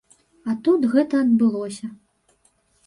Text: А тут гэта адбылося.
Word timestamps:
А 0.51 0.55
тут 0.67 0.87
гэта 0.95 1.21
адбылося. 1.27 1.87